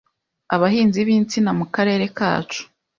[0.55, 2.61] abahinzi b'insina mu karere kacu